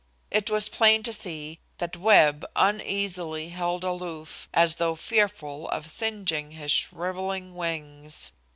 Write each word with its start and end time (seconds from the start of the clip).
It 0.31 0.49
was 0.49 0.67
plain 0.67 1.03
to 1.03 1.13
see 1.13 1.59
that 1.77 1.95
Webb 1.95 2.43
uneasily 2.55 3.49
held 3.49 3.83
aloof, 3.83 4.49
as 4.51 4.77
though 4.77 4.95
fearful 4.95 5.69
of 5.69 5.91
singeing 5.91 6.53
his 6.53 6.71
shrivelling 6.71 7.53
wings. 7.55 8.31